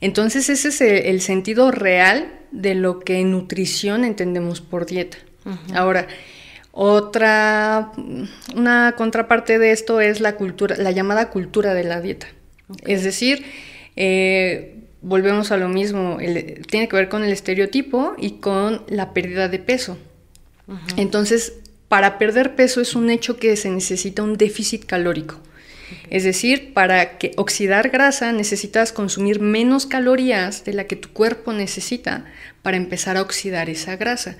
[0.02, 5.17] Entonces ese es el, sentido real de lo que en nutrición entendemos por dieta.
[5.74, 6.08] Ahora,
[6.75, 7.91] Otra,
[8.55, 12.25] una contraparte de esto es la cultura, la llamada cultura de la dieta.
[12.88, 13.45] Es decir,
[13.95, 16.17] eh, volvemos a lo mismo,
[16.67, 19.99] tiene que ver con el estereotipo y con la pérdida de peso.
[20.97, 21.53] Entonces,
[21.89, 25.39] para perder peso es un hecho que se necesita un déficit calórico.
[26.09, 31.53] Es decir, para que oxidar grasa necesitas consumir menos calorías de la que tu cuerpo
[31.53, 32.25] necesita
[32.63, 34.38] para empezar a oxidar esa grasa.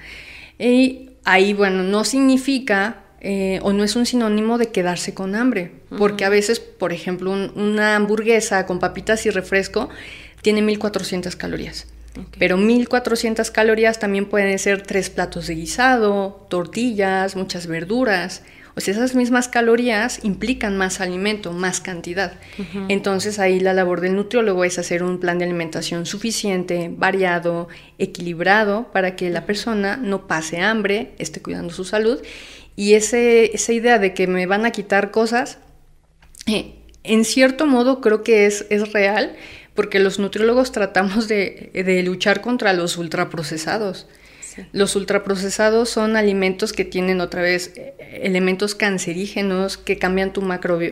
[0.58, 5.72] Y ahí, bueno, no significa eh, o no es un sinónimo de quedarse con hambre,
[5.98, 9.90] porque a veces, por ejemplo, una hamburguesa con papitas y refresco
[10.42, 11.88] tiene 1400 calorías.
[12.38, 18.44] Pero 1400 calorías también pueden ser tres platos de guisado, tortillas, muchas verduras.
[18.76, 22.34] O sea, esas mismas calorías implican más alimento, más cantidad.
[22.90, 27.68] Entonces ahí la labor del nutriólogo es hacer un plan de alimentación suficiente, variado,
[28.00, 32.20] equilibrado, para que la persona no pase hambre, esté cuidando su salud.
[32.76, 35.60] Y ese, esa idea de que me van a quitar cosas,
[36.48, 39.36] eh, en cierto modo creo que es, es real,
[39.76, 44.08] porque los nutriólogos tratamos de, luchar contra los ultraprocesados.
[44.72, 50.42] Los ultraprocesados son alimentos que tienen otra vez eh, elementos cancerígenos que cambian tu,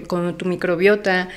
[0.07, 1.29] con tu microbiota,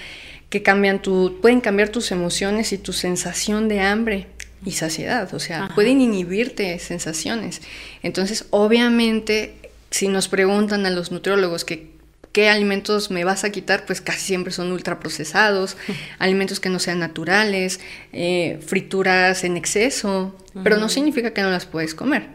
[0.51, 4.27] que cambian tu, pueden cambiar tus emociones y tu sensación de hambre
[4.65, 7.61] y saciedad, o sea, pueden inhibirte sensaciones.
[8.03, 9.55] Entonces, obviamente,
[9.91, 11.94] si nos preguntan a los nutriólogos que
[12.35, 15.77] qué alimentos me vas a quitar, pues casi siempre son ultraprocesados,
[16.19, 17.79] alimentos que no sean naturales,
[18.13, 22.27] eh, frituras en exceso, pero no significa que no las puedes comer.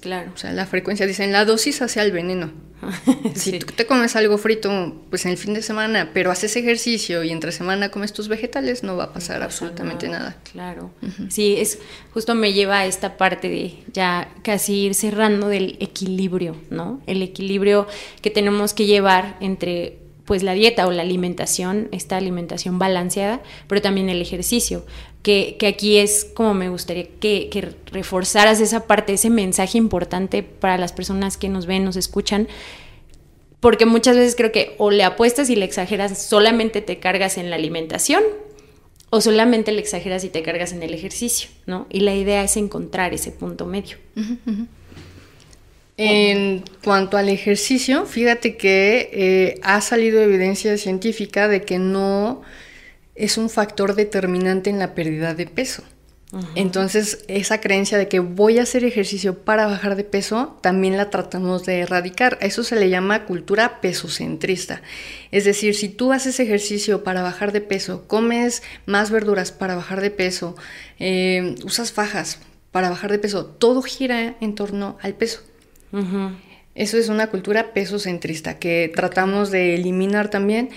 [0.00, 0.30] Claro.
[0.32, 2.52] O sea, la frecuencia, dicen, la dosis hacia el veneno.
[3.34, 7.24] si tú te comes algo frito, pues en el fin de semana, pero haces ejercicio
[7.24, 10.36] y entre semana comes tus vegetales, no va a pasar absolutamente nada.
[10.52, 10.90] Claro.
[11.28, 11.78] Sí, es
[12.12, 17.00] justo me lleva a esta parte de ya casi ir cerrando del equilibrio, ¿no?
[17.06, 17.86] El equilibrio
[18.22, 23.80] que tenemos que llevar entre pues la dieta o la alimentación, esta alimentación balanceada, pero
[23.80, 24.84] también el ejercicio,
[25.28, 30.78] que, aquí es como me gustaría que, que, reforzaras esa parte, ese mensaje importante para
[30.78, 32.48] las personas que nos ven, nos escuchan,
[33.60, 37.50] porque muchas veces creo que o le apuestas y le exageras, solamente te cargas en
[37.50, 38.22] la alimentación,
[39.10, 41.86] o solamente le exageras y te cargas en el ejercicio, ¿no?
[41.90, 43.96] Y la idea es encontrar ese punto medio.
[45.98, 52.42] En cuanto al ejercicio, fíjate que eh, ha salido evidencia científica de que no
[53.18, 55.82] es un factor determinante en la pérdida de peso.
[56.54, 61.08] Entonces, esa creencia de que voy a hacer ejercicio para bajar de peso, también la
[61.08, 62.36] tratamos de erradicar.
[62.42, 64.82] A eso se le llama cultura pesocentrista.
[65.30, 70.02] Es decir, si tú haces ejercicio para bajar de peso, comes más verduras para bajar
[70.02, 70.54] de peso,
[70.98, 72.40] eh, usas fajas
[72.72, 75.40] para bajar de peso, todo gira en torno al peso.
[76.74, 80.68] Eso es una cultura pesocentrista que tratamos de eliminar también.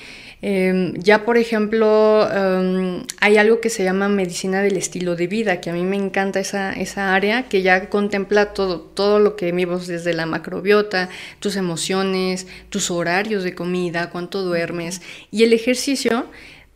[0.43, 5.62] Em, ya, por ejemplo, em, hay algo que se llama medicina del estilo de vida,
[5.62, 9.51] que a mí me encanta esa, esa área, que ya contempla todo, todo lo que
[9.51, 15.01] vimos desde la macrobiota, tus emociones, tus horarios de comida, cuánto duermes.
[15.30, 16.25] Y el ejercicio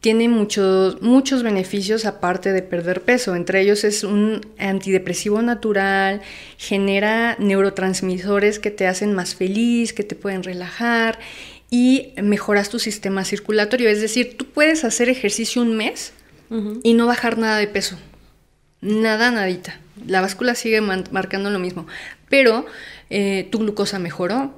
[0.05, 3.35] tiene muchos, muchos beneficios aparte de perder peso.
[3.35, 6.21] Entre ellos es un antidepresivo natural,
[6.59, 11.17] genera neurotransmisores que te hacen más feliz, que te pueden relajar
[11.75, 13.89] y mejoras tu sistema circulatorio.
[13.89, 16.13] Es decir, tú puedes hacer ejercicio un mes
[16.83, 17.99] y no bajar nada de peso.
[18.79, 19.81] Nada, nadita.
[20.07, 21.85] La báscula sigue marcando lo mismo.
[22.29, 22.65] Pero
[23.09, 24.57] eh, tu glucosa mejoró,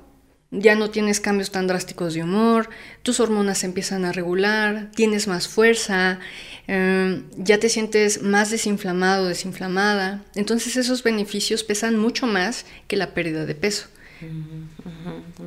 [0.52, 2.70] ya no tienes cambios tan drásticos de humor,
[3.02, 6.20] tus hormonas se empiezan a regular, tienes más fuerza,
[6.68, 10.24] em, ya te sientes más desinflamado, desinflamada.
[10.36, 13.88] Entonces esos beneficios pesan mucho más que la pérdida de peso.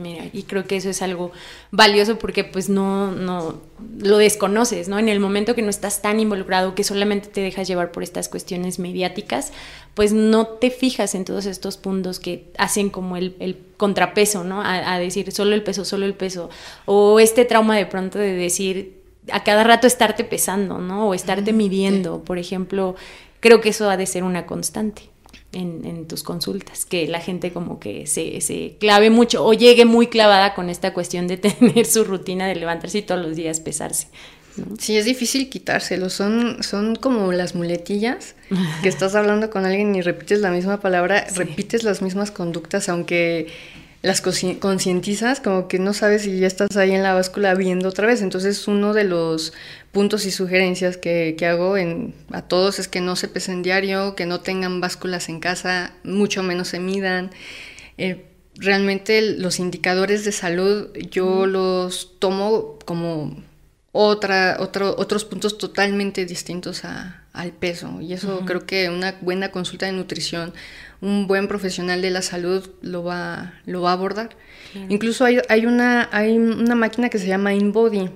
[0.01, 1.33] Mira, y creo que eso es algo
[1.71, 3.61] valioso porque pues no, no
[3.99, 4.99] lo desconoces, ¿no?
[4.99, 8.29] En el momento que no estás tan involucrado, que solamente te dejas llevar por estas
[8.29, 9.53] cuestiones mediáticas,
[9.95, 14.63] pues no te fijas en todos estos puntos que hacen como el, contrapeso, ¿no?
[14.63, 16.51] A, decir solo el peso, solo el peso.
[16.85, 19.01] O este trauma de pronto de decir
[19.33, 21.09] a cada rato estarte pesando, ¿no?
[21.09, 22.95] O estarte midiendo, por ejemplo,
[23.41, 25.11] creo que eso ha de ser una constante
[25.53, 30.07] en, tus consultas, que la gente como que se, se, clave mucho o llegue muy
[30.07, 34.09] clavada con esta cuestión de tener su rutina de levantarse y todos los días pesarse.
[34.79, 38.35] Sí, es difícil quitárselo, son, son como las muletillas,
[38.83, 43.47] que estás hablando con alguien y repites la misma palabra, repites las mismas conductas, aunque
[44.03, 48.07] las concientizas, como que no sabes si ya estás ahí en la báscula viendo otra
[48.07, 48.23] vez.
[48.23, 49.53] Entonces, uno de los
[49.93, 54.27] puntos y sugerencias que, hago en, a todos es que no se pesen diario, que
[54.27, 57.31] no tengan básculas en casa, mucho menos se midan.
[57.99, 58.27] Eh,
[58.57, 63.43] realmente los indicadores de salud yo los tomo como
[63.93, 68.01] otra, otro, otros puntos totalmente distintos al peso.
[68.01, 70.53] Y eso creo que una buena consulta de nutrición,
[71.01, 74.37] un buen profesional de la salud lo va, lo va a abordar.
[74.89, 78.11] Incluso hay, hay, una, hay una máquina que se llama InBody.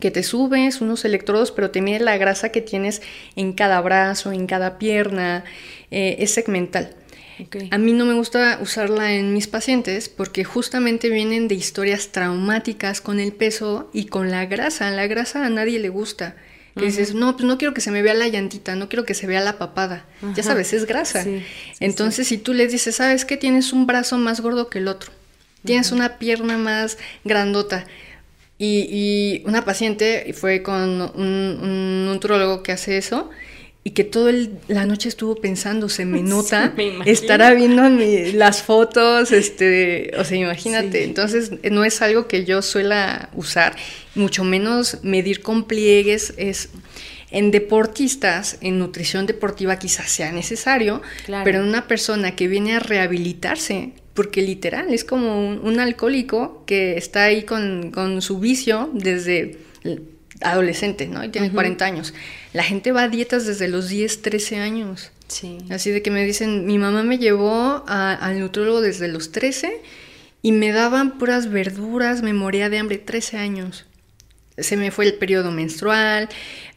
[0.00, 3.02] Que te subes unos electrodos, pero te mide la grasa que tienes
[3.36, 5.44] en cada brazo, en cada pierna,
[5.90, 6.94] eh, es segmental.
[7.70, 13.00] A mí no me gusta usarla en mis pacientes porque justamente vienen de historias traumáticas
[13.00, 14.90] con el peso y con la grasa.
[14.90, 16.36] La grasa a nadie le gusta.
[16.74, 19.14] Que dices, no, pues no quiero que se me vea la llantita, no quiero que
[19.14, 20.04] se vea la papada.
[20.36, 21.24] Ya sabes, es grasa.
[21.80, 23.36] Entonces, si tú les dices, ¿sabes qué?
[23.36, 25.10] Tienes un brazo más gordo que el otro.
[25.64, 27.84] Tienes una pierna más grandota.
[28.58, 33.30] Y, una paciente fue con un, un que hace eso
[33.88, 34.32] y que toda
[34.66, 36.74] la noche estuvo pensando, se me nota,
[37.06, 37.88] estará viendo
[38.34, 43.76] las fotos, este, o sea, imagínate, entonces no es algo que yo suela usar,
[44.14, 46.68] mucho menos medir con pliegues, es
[47.30, 51.00] en deportistas, en nutrición deportiva quizás sea necesario,
[51.44, 56.96] pero en una persona que viene a rehabilitarse, porque literal es como un, alcohólico que
[56.96, 59.58] está ahí con, con su vicio desde
[60.40, 61.22] adolescente, ¿no?
[61.22, 62.14] Y tiene 40 años.
[62.52, 65.12] La gente va a dietas desde los 10, 13 años.
[65.28, 65.58] Sí.
[65.70, 69.80] Así de que me dicen, mi mamá me llevó al nutrólogo desde los 13
[70.42, 73.86] y me daban puras verduras, me moría de hambre 13 años.
[74.60, 76.28] Se me fue el periodo menstrual,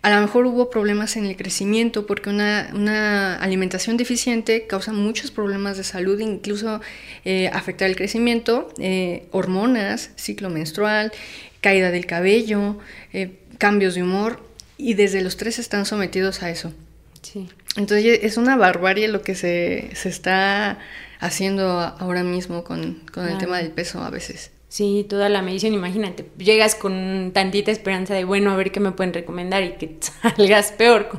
[0.01, 5.77] a lo mejor hubo problemas en el crecimiento porque una, alimentación deficiente causa muchos problemas
[5.77, 6.81] de salud, incluso
[7.23, 11.11] eh, afectar el crecimiento, eh, hormonas, ciclo menstrual,
[11.61, 12.79] caída del cabello,
[13.13, 14.43] eh, cambios de humor
[14.77, 16.73] y desde los tres están sometidos a eso.
[17.21, 17.47] Sí.
[17.75, 20.79] Entonces es una barbarie lo que se, está
[21.19, 24.49] haciendo ahora mismo con, el tema del peso a veces.
[24.71, 28.93] Sí, toda la medición, imagínate, llegas con tantita esperanza de, bueno, a ver qué me
[28.93, 31.09] pueden recomendar y que salgas peor,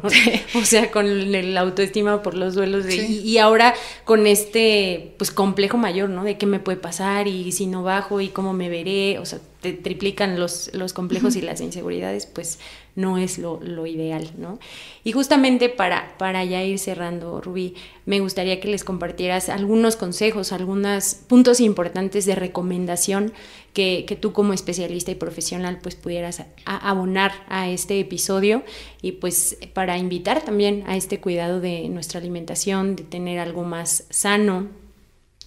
[0.55, 5.31] o sea, con el autoestima por los duelos de, y, y, ahora con este, pues,
[5.31, 6.25] complejo mayor, ¿no?
[6.25, 9.39] De qué me puede pasar y si no bajo y cómo me veré, o sea,
[9.63, 12.59] te triplican los, los complejos y las inseguridades, pues
[12.97, 14.59] no es lo, ideal, ¿no?
[15.05, 20.53] Y justamente para, para ya ir cerrando, Rubí, me gustaría que les compartieras algunos consejos,
[20.53, 23.33] algunos puntos importantes de recomendación
[23.73, 28.65] que, tú como especialista y profesional pues pudieras abonar a este episodio
[29.01, 34.05] y pues para invitar también a este cuidado de nuestra alimentación, de tener algo más
[34.11, 34.67] sano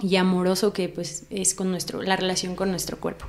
[0.01, 3.25] y amoroso que pues es con nuestro, la relación con nuestro cuerpo.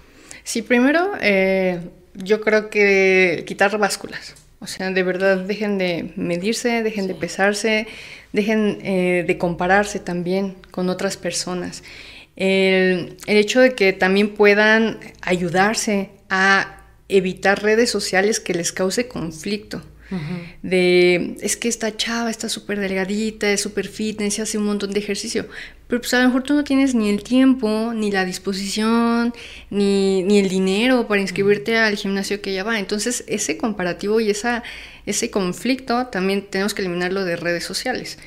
[0.47, 1.81] Sí, primero eh,
[2.15, 4.37] yo creo que quitar básculas.
[4.61, 7.89] O sea, de verdad dejen de medirse, dejen de pesarse,
[8.33, 11.83] dejen eh, de compararse también con otras personas.
[12.37, 19.09] El, el, hecho de que también puedan ayudarse a evitar redes sociales que les cause
[19.09, 19.83] conflicto
[20.63, 25.01] de es que esta chava está súper delgadita, es súper fitness hace un montón de
[25.01, 25.47] ejercicio.
[25.89, 29.33] Pero pues a lo mejor tú no tienes ni el tiempo, ni la disposición,
[29.71, 32.79] ni, ni el dinero para inscribirte al gimnasio que ella va.
[32.81, 34.65] Entonces ese comparativo y esa,
[35.07, 38.19] ese conflicto también tenemos que eliminarlo de redes sociales.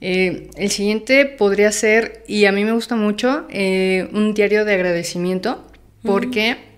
[0.00, 4.74] Eh, el siguiente podría ser, y a mí me gusta mucho, eh, un diario de
[4.74, 5.66] agradecimiento,
[6.02, 6.69] porque...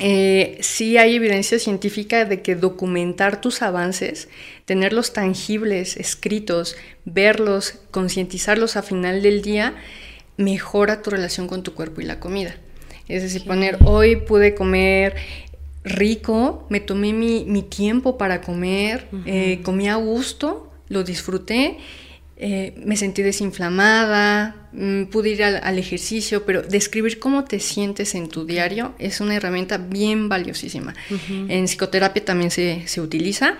[0.00, 4.28] Eh, sí hay evidencia científica de que documentar tus avances,
[4.64, 9.74] tenerlos tangibles, escritos, verlos, concientizarlos a final del día,
[10.38, 12.56] mejora tu relación con tu cuerpo y la comida.
[13.08, 15.16] Es decir, poner, hoy pude comer
[15.84, 21.76] rico, me tomé mi, tiempo para comer, eh, comí a gusto, lo disfruté
[22.42, 28.30] eh, me sentí desinflamada, mm, pude ir al, ejercicio, pero describir cómo te sientes en
[28.30, 30.94] tu diario es una herramienta bien valiosísima.
[31.28, 33.58] En psicoterapia también se, utiliza.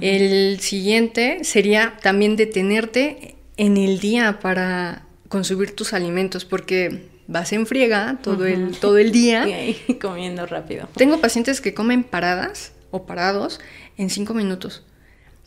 [0.00, 7.66] El siguiente sería también detenerte en el día para consumir tus alimentos, porque vas en
[7.66, 9.46] friega todo, el, todo el día.
[9.88, 10.88] y comiendo rápido.
[10.96, 13.60] Tengo pacientes que comen paradas o parados
[13.98, 14.84] en cinco minutos.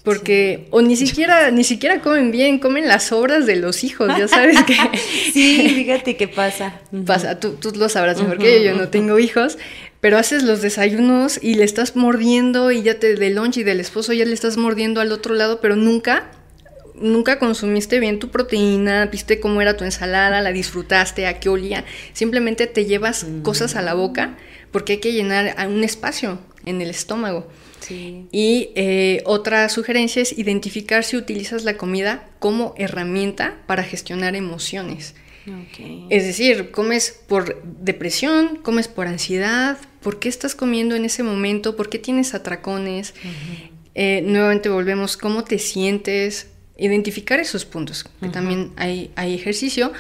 [0.05, 4.27] Porque, o ni siquiera, ni siquiera comen bien, comen las obras de los hijos, ya
[4.27, 4.75] sabes que.
[5.33, 6.79] sí, fíjate qué pasa.
[7.05, 9.57] Pasa, tú, tú lo sabrás mejor que yo, yo no tengo hijos,
[10.01, 13.79] pero haces los desayunos y le estás mordiendo y ya te del lunch y del
[13.79, 16.29] esposo ya le estás mordiendo al otro lado, pero nunca,
[16.93, 21.83] nunca consumiste bien tu proteína, viste cómo era tu ensalada, la disfrutaste, a qué olía.
[22.13, 24.37] Simplemente te llevas cosas a la boca
[24.71, 27.47] porque hay que llenar un espacio en el estómago.
[27.91, 35.15] Y eh, otra sugerencia es identificar si utilizas la comida como herramienta para gestionar emociones.
[36.09, 41.75] Es decir, comes por depresión, comes por ansiedad, ¿por qué estás comiendo en ese momento?
[41.75, 43.13] ¿Por qué tienes atracones?
[43.93, 46.47] Eh, nuevamente volvemos, ¿cómo te sientes?
[46.77, 49.93] Identificar esos puntos, que también hay, hay ejercicio.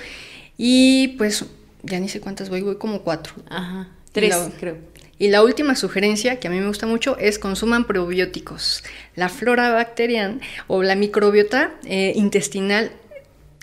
[0.57, 1.45] Y pues
[1.83, 3.35] ya ni sé cuántas voy, voy como cuatro.
[3.47, 4.77] Ajá, tres creo.
[5.17, 8.83] Y la última sugerencia, que a mí me gusta mucho, es consuman probióticos.
[9.15, 12.91] La flora bacteriana o la microbiota eh, intestinal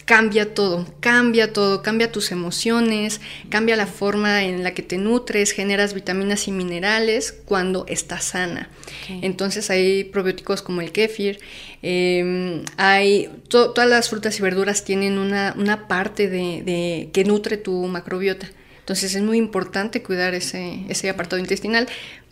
[0.04, 5.52] cambia todo, cambia todo, cambia tus emociones, cambia la forma en la que te nutres,
[5.52, 8.68] generas vitaminas y minerales cuando estás sana.
[9.08, 11.40] Entonces hay probióticos como el kéfir,
[11.82, 18.50] em, hay todas las frutas y verduras tienen una, parte de, que nutre tu macrobiota.
[18.82, 21.88] Entonces es muy importante cuidar ese, ese apartado intestinal,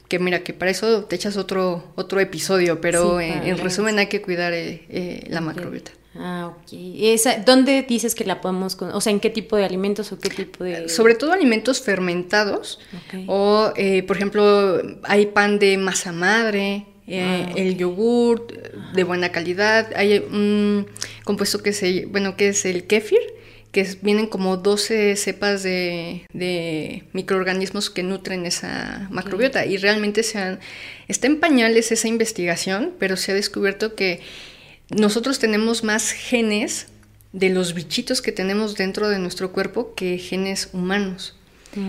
[0.08, 4.20] que mira, que para eso te echas otro, otro episodio, pero en, resumen hay que
[4.20, 5.92] cuidar eh, eh, la macrobiota.
[6.16, 6.72] Ah, ok.
[6.72, 10.28] Esa, ¿Dónde dices que la podemos, o sea, en qué tipo de alimentos o qué
[10.28, 10.88] tipo de...?
[10.88, 12.80] Sobre todo alimentos fermentados,
[13.28, 18.48] o eh, por ejemplo, hay pan de masa madre, ah, el yogur
[18.92, 20.88] de buena calidad, hay un
[21.22, 23.20] compuesto que se, bueno, que es el kéfir,
[23.72, 29.64] que vienen como 12 cepas de, microorganismos que nutren esa macrobiota.
[29.66, 30.60] Y realmente se han,
[31.08, 34.20] está en pañales esa investigación, pero se ha descubierto que
[34.90, 36.88] nosotros tenemos más genes
[37.32, 41.36] de los bichitos que tenemos dentro de nuestro cuerpo que genes humanos.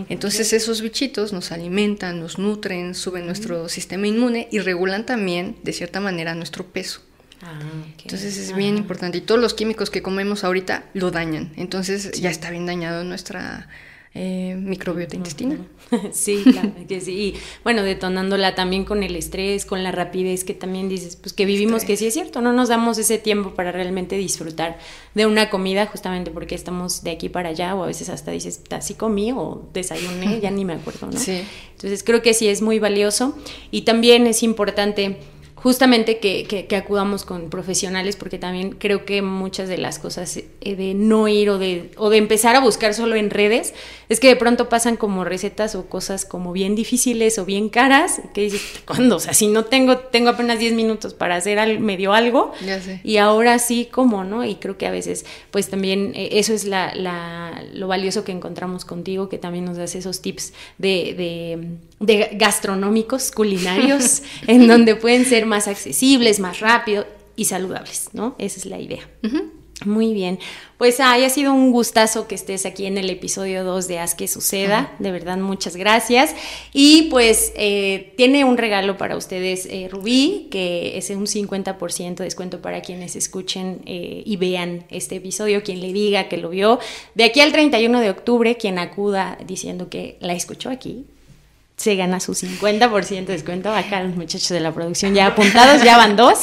[0.10, 5.74] Entonces esos bichitos nos alimentan, nos nutren, suben nuestro sistema inmune y regulan también, de
[5.74, 7.02] cierta manera, nuestro peso.
[7.44, 7.60] Ah,
[8.04, 9.18] Entonces es bien importante.
[9.18, 11.52] Y todos los químicos que comemos ahorita lo dañan.
[11.56, 13.68] Entonces ya está bien dañado nuestra
[14.14, 15.66] eh, microbiota intestinal.
[16.14, 17.12] Sí, claro que sí.
[17.12, 17.34] Y
[17.66, 21.84] bueno, detonándola también con el estrés, con la rapidez que también dices, pues que vivimos,
[21.84, 24.78] que sí es cierto, no nos damos ese tiempo para realmente disfrutar
[25.16, 28.62] de una comida justamente porque estamos de aquí para allá o a veces hasta dices,
[28.70, 31.20] así comí o desayuné, ya ni me acuerdo, ¿no?
[31.20, 31.42] Sí.
[31.72, 33.38] Entonces creo que sí es muy valioso
[33.70, 35.18] y también es importante
[35.62, 40.76] justamente que, que, acudamos con profesionales, porque también creo que muchas de las cosas eh,
[40.76, 43.76] de no ir o de, o de empezar a buscar solo en redes,
[44.10, 48.22] es que de pronto pasan como recetas o cosas como bien difíciles o bien caras,
[48.34, 49.18] que dices, ¿cuándo?
[49.18, 52.54] O sea, si no tengo, tengo apenas 10 minutos para hacer al, medio algo,
[53.04, 54.24] y ahora sí, ¿cómo?
[54.24, 54.44] ¿no?
[54.44, 58.32] Y creo que a veces, pues también eh, eso es la, la, lo valioso que
[58.32, 61.68] encontramos contigo, que también nos das esos tips de, de,
[62.00, 68.36] de gastronómicos, culinarios, en donde pueden ser más accesibles, más rápido y saludables, ¿no?
[68.40, 69.08] Esa es la idea.
[69.86, 70.38] Muy bien,
[70.78, 74.28] pues haya sido un gustazo que estés aquí en el episodio 2 de Haz que
[74.28, 76.36] suceda, de verdad muchas gracias.
[76.72, 82.24] Y pues eh, tiene un regalo para ustedes eh, Rubí, que es un 50% de
[82.24, 86.80] descuento para quienes escuchen eh, y vean este episodio, quien le diga que lo vio.
[87.16, 91.06] De aquí al 31 de octubre, quien acuda diciendo que la escuchó aquí,
[91.78, 93.74] se gana su 50% de descuento.
[93.74, 96.40] Acá los muchachos de la producción ya apuntados, ya van dos.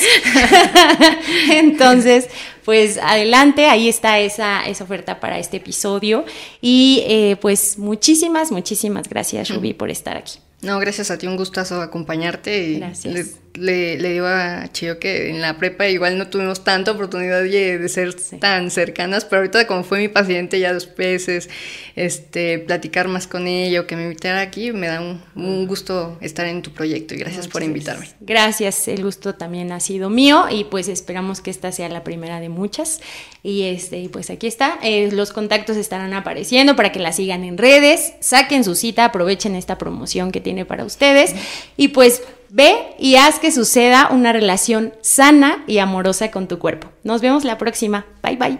[1.50, 2.28] Entonces,
[2.64, 6.24] pues adelante, ahí está esa, esa oferta para este episodio.
[6.60, 10.38] Y eh, pues muchísimas, muchísimas gracias, Ruby, por estar aquí.
[10.60, 12.64] No, gracias a ti, un gustazo acompañarte.
[12.64, 17.42] Y gracias le, digo a Chio que en la prepa igual no tuvimos tanta oportunidad
[17.42, 21.48] de, ser tan cercanas, pero ahorita como fue mi paciente ya dos veces,
[21.96, 26.46] este, platicar más con ella o que me invitara aquí, me da un, gusto estar
[26.46, 28.08] en tu proyecto y gracias por invitarme.
[28.20, 32.40] Gracias, el gusto también ha sido mío y pues esperamos que esta sea la primera
[32.40, 33.00] de muchas.
[33.42, 37.58] Y este, pues aquí está, eh, los contactos estarán apareciendo para que la sigan en
[37.58, 41.34] redes, saquen su cita, aprovechen esta promoción que tiene para ustedes.
[41.76, 46.88] Y pues Ve y haz que suceda una relación sana y amorosa con tu cuerpo.
[47.04, 48.06] Nos vemos la próxima.
[48.22, 48.58] Bye bye.